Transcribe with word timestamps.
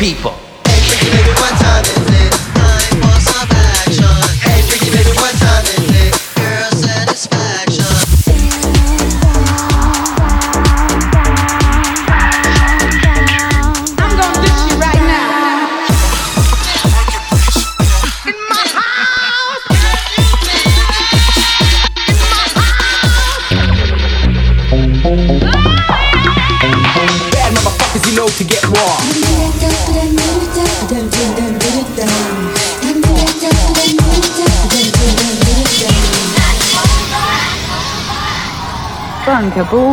people. 0.00 0.49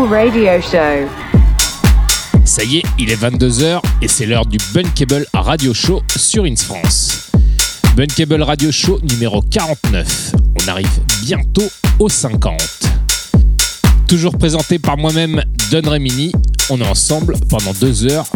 Radio 0.09 0.61
Show. 0.61 1.09
Ça 2.45 2.63
y 2.63 2.77
est, 2.77 2.83
il 2.97 3.09
est 3.09 3.21
22h 3.21 3.81
et 4.01 4.07
c'est 4.07 4.25
l'heure 4.25 4.45
du 4.45 4.57
Bunkable 4.73 5.25
Radio 5.33 5.73
Show 5.73 6.01
sur 6.15 6.45
Ins 6.45 6.55
France. 6.55 7.29
Bunkable 7.95 8.41
Radio 8.41 8.71
Show 8.71 8.99
numéro 9.03 9.41
49. 9.41 10.31
On 10.63 10.67
arrive 10.69 10.89
bientôt 11.23 11.67
aux 11.99 12.07
50. 12.07 12.57
Toujours 14.07 14.37
présenté 14.37 14.79
par 14.79 14.97
moi-même, 14.97 15.43
Don 15.71 15.89
Remini. 15.89 16.31
On 16.69 16.79
est 16.79 16.87
ensemble 16.87 17.35
pendant 17.49 17.73
deux 17.73 18.05
heures 18.05 18.27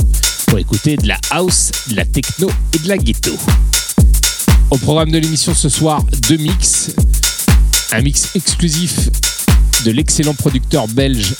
pour 0.48 0.60
écouter 0.60 0.98
de 0.98 1.08
la 1.08 1.18
house, 1.30 1.72
de 1.90 1.96
la 1.96 2.06
techno 2.06 2.50
et 2.74 2.80
de 2.80 2.90
la 2.90 2.98
ghetto. 2.98 3.32
Au 4.72 4.78
programme 4.78 5.12
de 5.12 5.20
l'émission 5.20 5.54
ce 5.54 5.70
soir, 5.70 6.04
deux 6.28 6.38
mix. 6.38 6.92
Un 7.94 8.02
mix 8.02 8.36
exclusif 8.36 9.10
de 9.86 9.92
l'excellent 9.92 10.34
producteur 10.34 10.88
belge 10.90 11.34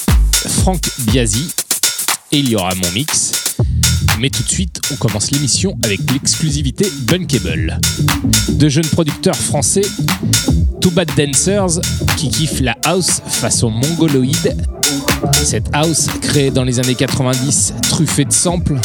Franck 0.48 0.90
Biasi. 1.00 1.50
Et 2.32 2.40
il 2.40 2.50
y 2.50 2.56
aura 2.56 2.74
mon 2.76 2.92
mix. 2.92 3.56
Mais 4.20 4.30
tout 4.30 4.44
de 4.44 4.50
suite, 4.50 4.82
on 4.92 4.96
commence 4.96 5.32
l'émission 5.32 5.78
avec 5.84 6.00
l'exclusivité 6.12 6.92
Bunkable. 7.08 7.80
Deux 8.50 8.70
jeunes 8.70 8.88
producteurs 8.88 9.36
français, 9.36 9.82
Two 10.80 10.92
Bad 10.92 11.10
Dancers, 11.18 11.82
qui 12.18 12.30
kiffent 12.30 12.62
la 12.62 12.76
house 12.86 13.22
façon 13.26 13.70
mongoloïde. 13.70 14.56
Cette 15.44 15.70
house 15.74 16.08
créée 16.22 16.52
dans 16.52 16.64
les 16.64 16.80
années 16.80 16.96
90, 16.96 17.74
truffée 17.90 18.26
de 18.26 18.32
samples, 18.32 18.80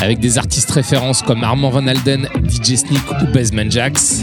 avec 0.00 0.20
des 0.20 0.38
artistes 0.38 0.70
références 0.70 1.22
comme 1.22 1.44
Armand 1.44 1.70
Van 1.70 1.82
DJ 1.86 2.76
Sneak 2.76 3.02
ou 3.22 3.32
Basement 3.32 3.70
Jax. 3.70 4.22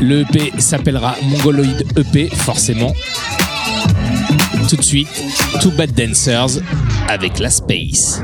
Le 0.00 0.20
EP 0.22 0.52
s'appellera 0.58 1.16
Mongoloid 1.22 1.84
EP, 1.96 2.28
forcément. 2.28 2.94
Tout 4.72 4.78
de 4.78 4.82
suite, 4.84 5.22
Two 5.60 5.70
Bad 5.72 5.92
Dancers 5.92 6.62
avec 7.06 7.38
la 7.40 7.50
Space. 7.50 8.22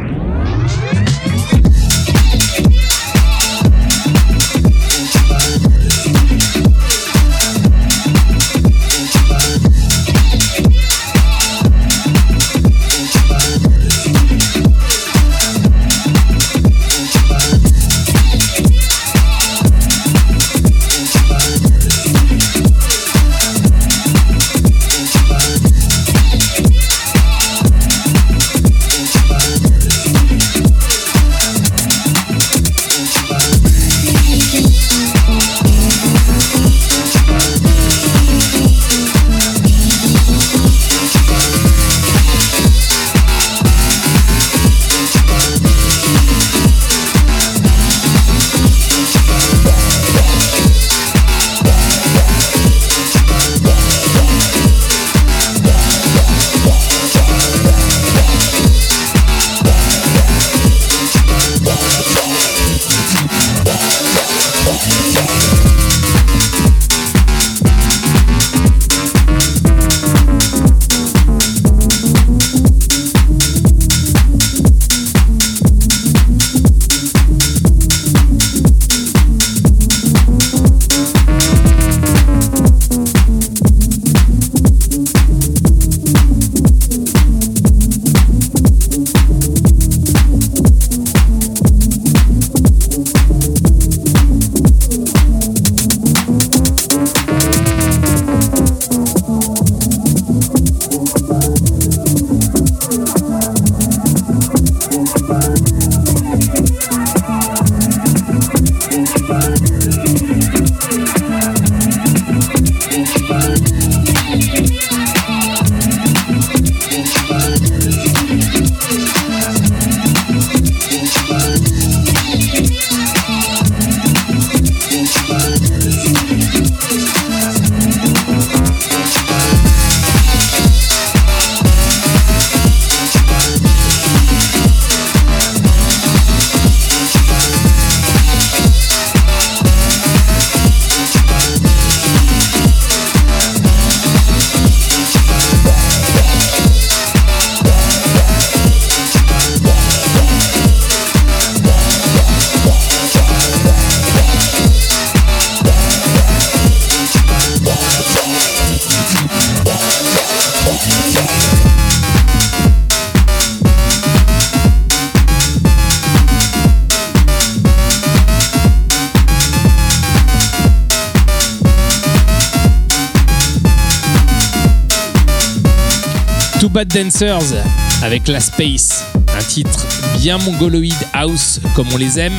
Bad 176.78 176.94
Dancers 176.94 177.56
avec 178.04 178.28
La 178.28 178.38
Space, 178.38 179.04
un 179.36 179.42
titre 179.42 179.84
bien 180.18 180.38
mongoloïde 180.38 180.94
house 181.12 181.58
comme 181.74 181.88
on 181.92 181.96
les 181.96 182.20
aime, 182.20 182.38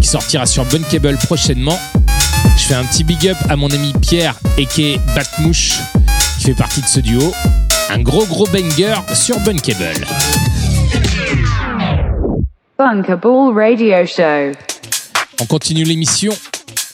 qui 0.00 0.06
sortira 0.06 0.46
sur 0.46 0.64
Bunkable 0.66 1.16
prochainement. 1.16 1.76
Je 2.56 2.62
fais 2.62 2.74
un 2.74 2.84
petit 2.84 3.02
big 3.02 3.26
up 3.26 3.36
à 3.48 3.56
mon 3.56 3.68
ami 3.70 3.94
Pierre, 4.00 4.36
aka 4.56 5.00
Batmouche, 5.12 5.80
qui 6.38 6.44
fait 6.44 6.54
partie 6.54 6.82
de 6.82 6.86
ce 6.86 7.00
duo. 7.00 7.34
Un 7.90 7.98
gros 7.98 8.24
gros 8.26 8.46
banger 8.46 8.94
sur 9.12 9.40
Bunkable. 9.40 10.06
Bunkable 12.78 13.58
Radio 13.58 14.06
Show. 14.06 14.56
On 15.40 15.46
continue 15.46 15.82
l'émission 15.82 16.32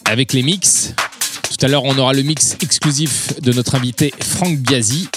avec 0.06 0.32
les 0.32 0.42
mix. 0.42 0.94
Tout 1.42 1.66
à 1.66 1.68
l'heure, 1.68 1.84
on 1.84 1.98
aura 1.98 2.14
le 2.14 2.22
mix 2.22 2.56
exclusif 2.62 3.38
de 3.42 3.52
notre 3.52 3.74
invité 3.74 4.14
Franck 4.18 4.56
Biasi. 4.56 5.10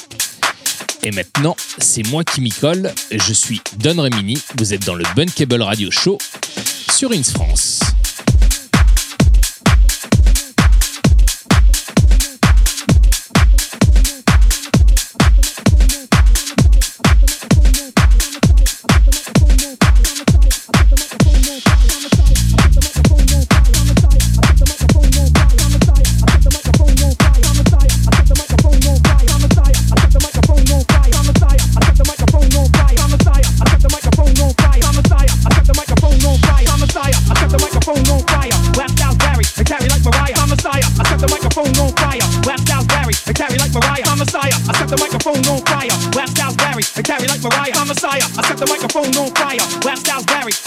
Et 1.07 1.11
maintenant, 1.11 1.55
c'est 1.77 2.05
moi 2.09 2.25
qui 2.25 2.41
m'y 2.41 2.49
colle. 2.49 2.93
Je 3.11 3.31
suis 3.31 3.61
Don 3.77 4.01
Remini. 4.01 4.37
Vous 4.57 4.73
êtes 4.73 4.85
dans 4.85 4.93
le 4.93 5.05
Bunkable 5.15 5.61
Radio 5.61 5.89
Show 5.89 6.17
sur 6.91 7.13
Ins 7.13 7.23
France. 7.23 7.79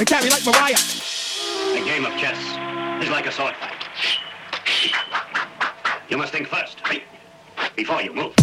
and 0.00 0.08
carry 0.08 0.30
like 0.30 0.44
Mariah. 0.46 0.78
A 1.74 1.84
game 1.84 2.06
of 2.06 2.12
chess 2.16 2.38
is 3.04 3.10
like 3.10 3.26
a 3.26 3.32
sword 3.32 3.54
fight. 3.56 3.84
You 6.08 6.16
must 6.16 6.32
think 6.32 6.48
first 6.48 6.80
before 7.76 8.00
you 8.00 8.14
move. 8.14 8.34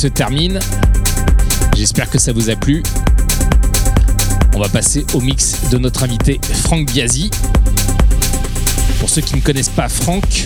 Se 0.00 0.06
termine. 0.06 0.58
J'espère 1.76 2.08
que 2.08 2.18
ça 2.18 2.32
vous 2.32 2.48
a 2.48 2.56
plu. 2.56 2.82
On 4.54 4.58
va 4.58 4.70
passer 4.70 5.04
au 5.12 5.20
mix 5.20 5.68
de 5.70 5.76
notre 5.76 6.04
invité 6.04 6.40
Franck 6.62 6.90
Biasi. 6.90 7.30
Pour 8.98 9.10
ceux 9.10 9.20
qui 9.20 9.36
ne 9.36 9.42
connaissent 9.42 9.68
pas 9.68 9.90
Franck, 9.90 10.44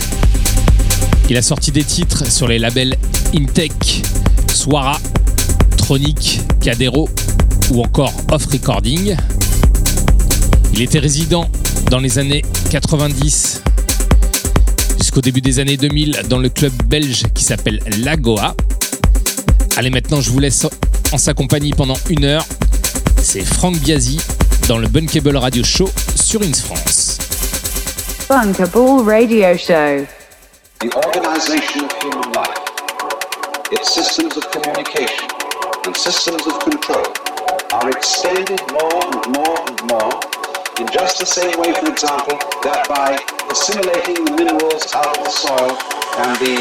il 1.29 1.37
a 1.37 1.41
sorti 1.41 1.71
des 1.71 1.85
titres 1.85 2.29
sur 2.29 2.49
les 2.49 2.59
labels 2.59 2.97
Intech, 3.33 4.01
Swara, 4.53 4.99
Tronic, 5.77 6.41
Cadero 6.59 7.07
ou 7.71 7.81
encore 7.81 8.11
Off 8.33 8.47
Recording. 8.51 9.15
Il 10.73 10.81
était 10.81 10.99
résident 10.99 11.49
dans 11.89 11.99
les 11.99 12.19
années 12.19 12.43
90 12.71 13.61
jusqu'au 14.99 15.21
début 15.21 15.39
des 15.39 15.59
années 15.59 15.77
2000 15.77 16.23
dans 16.27 16.39
le 16.39 16.49
club 16.49 16.73
belge 16.89 17.23
qui 17.33 17.45
s'appelle 17.45 17.79
Lagoa. 17.99 18.53
Allez, 19.77 19.89
maintenant 19.89 20.21
je 20.21 20.29
vous 20.29 20.39
laisse 20.39 20.65
en 21.11 21.17
sa 21.17 21.33
compagnie 21.33 21.71
pendant 21.71 21.97
une 22.09 22.25
heure. 22.25 22.45
C'est 23.21 23.43
Franck 23.43 23.75
Biasi 23.77 24.19
dans 24.67 24.77
le 24.77 24.87
Bunkable 24.87 25.37
Radio 25.37 25.63
Show 25.63 25.89
sur 26.15 26.41
Ins 26.41 26.53
France. 26.53 27.17
Bunkable 28.29 29.03
Radio 29.05 29.57
Show. 29.57 30.05
the 30.81 30.93
organization 30.93 31.85
of 31.85 31.91
human 32.03 32.31
life, 32.33 32.59
its 33.71 33.93
systems 33.95 34.35
of 34.37 34.43
communication 34.51 35.25
and 35.85 35.95
systems 35.95 36.45
of 36.45 36.59
control 36.59 37.05
are 37.73 37.89
extended 37.89 38.59
more 38.69 39.01
and 39.01 39.25
more 39.33 39.57
and 39.65 39.81
more 39.89 40.19
in 40.79 40.87
just 40.91 41.17
the 41.17 41.25
same 41.25 41.57
way, 41.59 41.71
for 41.73 41.89
example, 41.89 42.37
that 42.61 42.85
by 42.89 43.17
assimilating 43.49 44.25
the 44.25 44.31
minerals 44.35 44.93
out 44.93 45.17
of 45.17 45.23
the 45.23 45.31
soil 45.31 45.71
and 46.27 46.37
the 46.43 46.59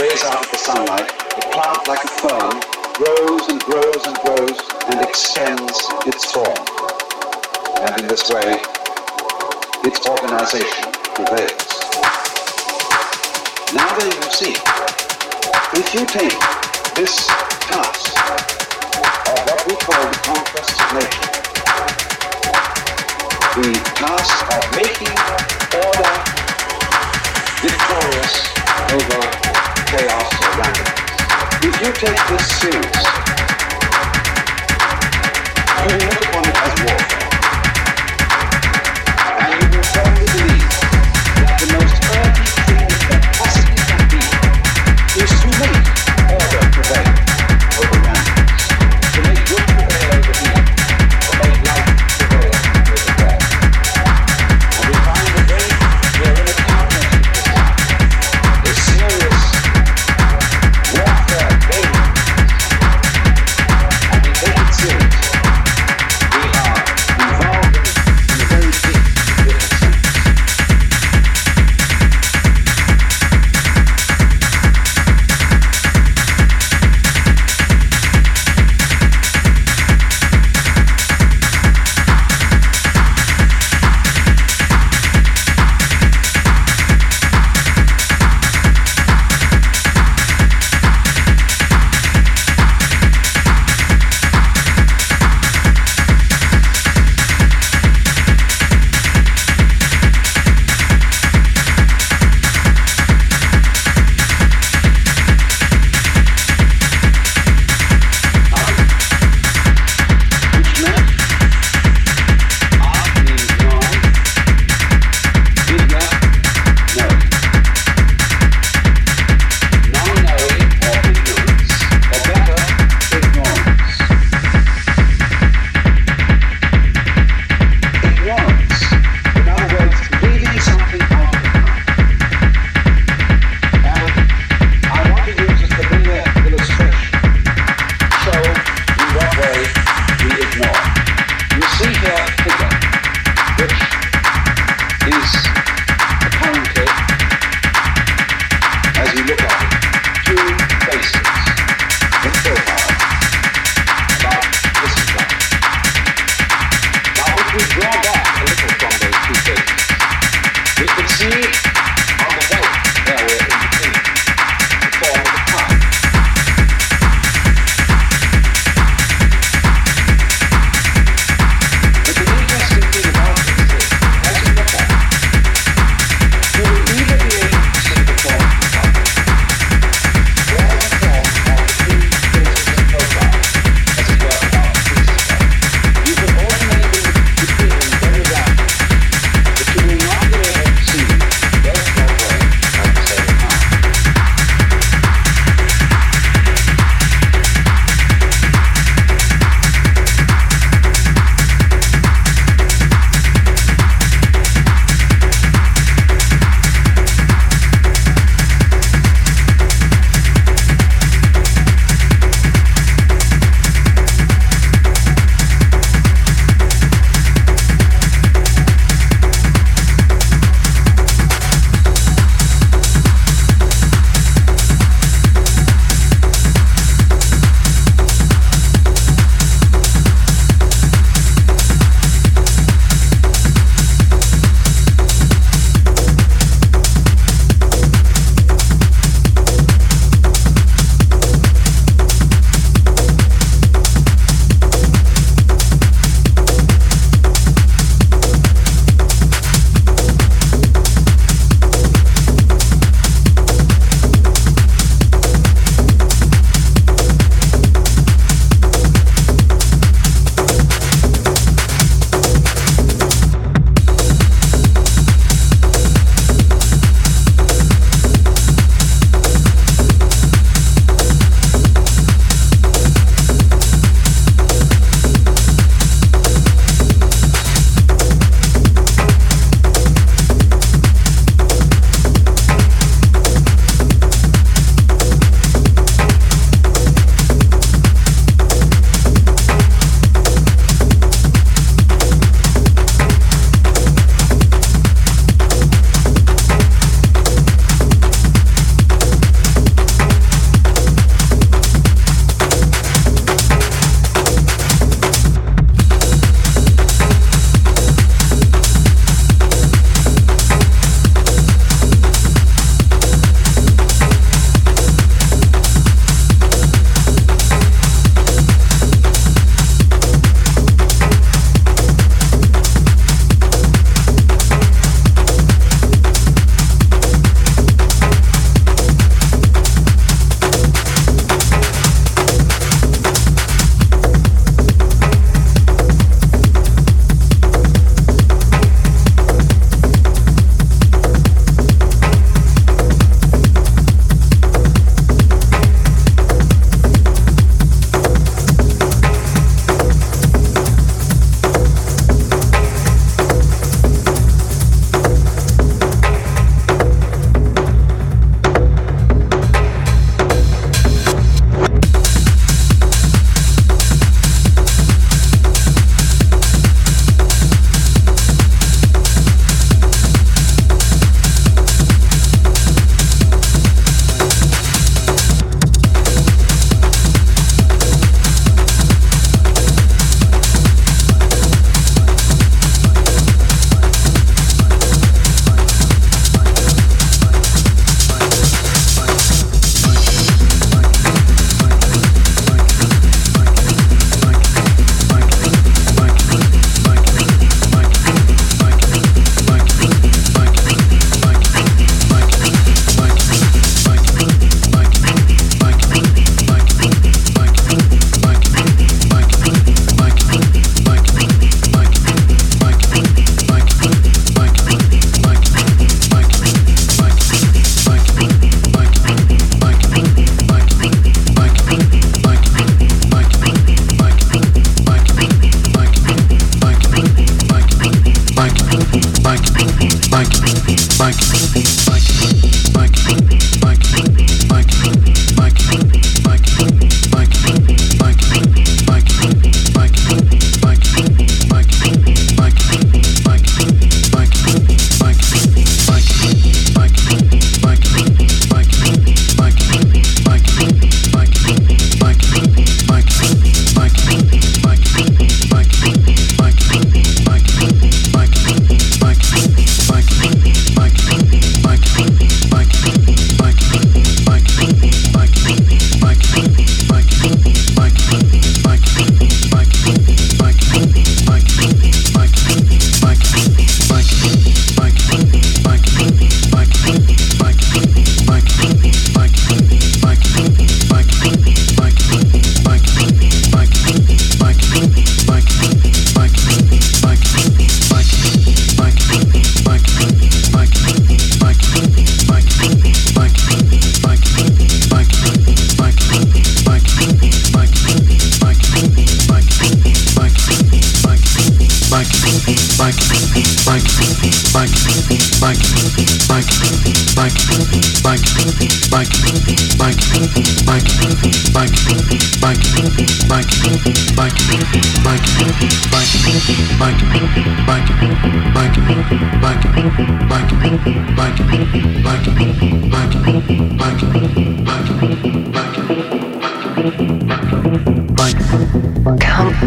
rays 0.00 0.24
out 0.24 0.42
of 0.42 0.50
the 0.50 0.58
sunlight, 0.58 1.11
plant 1.52 1.86
like 1.86 2.02
a 2.02 2.08
fern 2.08 2.56
grows 2.96 3.48
and 3.48 3.60
grows 3.60 4.06
and 4.06 4.16
grows 4.24 4.58
and 4.88 5.00
extends 5.04 5.76
its 6.08 6.32
form. 6.32 6.64
And 7.84 8.00
in 8.00 8.08
this 8.08 8.30
way, 8.30 8.56
its 9.84 10.00
organization 10.08 10.88
prevails. 11.12 11.68
Now 13.76 13.84
that 13.84 14.08
you 14.08 14.28
see, 14.32 14.56
if 15.76 15.92
you 15.92 16.08
take 16.08 16.40
this 16.96 17.28
task 17.68 18.16
of 19.28 19.38
what 19.44 19.60
we 19.68 19.76
call 19.76 20.00
the 20.08 20.20
conquest 20.24 20.72
of 20.80 20.88
nature, 20.96 21.32
the 23.60 23.76
task 24.00 24.40
of 24.56 24.62
making 24.72 25.16
order 25.76 26.12
victorious 27.60 28.48
over 28.96 29.20
chaos 29.92 30.32
randomness, 30.56 30.91
if 30.91 30.91
you 31.82 31.92
take 31.94 32.28
this 32.28 32.46
serious, 32.60 33.06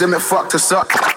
damn 0.00 0.14
it, 0.14 0.22
fuck 0.22 0.48
to 0.48 0.58
suck. 0.58 1.09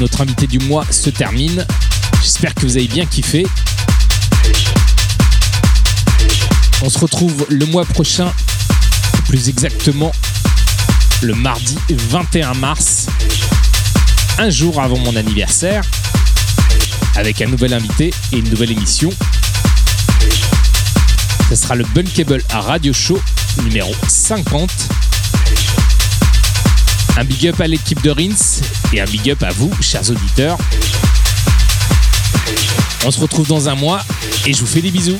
Notre 0.00 0.20
invité 0.22 0.48
du 0.48 0.58
mois, 0.58 0.84
se 0.90 1.10
termine. 1.10 1.64
J'espère 2.20 2.54
que 2.56 2.62
vous 2.62 2.76
avez 2.76 2.88
bien 2.88 3.06
kiffé. 3.06 3.46
On 6.82 6.90
se 6.90 6.98
retrouve 6.98 7.46
le 7.48 7.64
mois 7.66 7.84
prochain, 7.84 8.32
plus 9.28 9.48
exactement 9.48 10.10
le 11.22 11.34
mardi 11.34 11.78
21 11.88 12.54
mars, 12.54 13.06
un 14.38 14.50
jour 14.50 14.80
avant 14.80 14.98
mon 14.98 15.14
anniversaire, 15.14 15.84
avec 17.14 17.40
un 17.40 17.46
nouvel 17.46 17.74
invité 17.74 18.12
et 18.32 18.38
une 18.38 18.50
nouvelle 18.50 18.72
émission. 18.72 19.10
Ce 21.48 21.54
sera 21.54 21.76
le 21.76 21.84
Bunkable 21.94 22.42
à 22.50 22.60
Radio 22.60 22.92
Show 22.92 23.20
numéro 23.62 23.94
50. 24.08 24.68
Un 27.16 27.24
big 27.24 27.46
up 27.46 27.60
à 27.60 27.68
l'équipe 27.68 28.02
de 28.02 28.10
Rins 28.10 28.62
et 28.94 29.00
un 29.00 29.06
big 29.06 29.28
up 29.30 29.42
à 29.42 29.50
vous, 29.50 29.70
chers 29.82 30.08
auditeurs. 30.08 30.56
On 33.04 33.10
se 33.10 33.18
retrouve 33.18 33.48
dans 33.48 33.68
un 33.68 33.74
mois 33.74 34.00
et 34.46 34.52
je 34.52 34.60
vous 34.60 34.66
fais 34.66 34.80
des 34.80 34.92
bisous. 34.92 35.18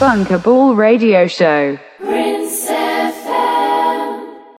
Bunker 0.00 0.38
Ball 0.40 0.76
Radio 0.76 1.28
Show. 1.28 1.78